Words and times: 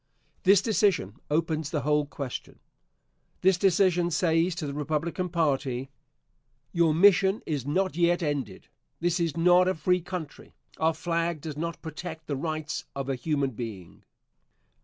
This 0.41 0.63
decision 0.63 1.17
opens 1.29 1.69
the 1.69 1.81
whole 1.81 2.07
question. 2.07 2.57
This 3.41 3.55
decision 3.59 4.09
says 4.09 4.55
to 4.55 4.65
the 4.65 4.73
Republican 4.73 5.29
party, 5.29 5.91
"Your 6.73 6.91
mission 6.91 7.43
is 7.45 7.67
not 7.67 7.95
yet 7.95 8.23
ended. 8.23 8.67
This 8.99 9.19
is 9.19 9.37
not 9.37 9.67
a 9.67 9.75
free 9.75 10.01
country. 10.01 10.55
Our 10.77 10.95
flag 10.95 11.39
does 11.41 11.55
not 11.55 11.83
protect 11.83 12.25
the 12.25 12.35
rights 12.35 12.83
of 12.95 13.09
a 13.09 13.15
human 13.15 13.51
being." 13.51 14.03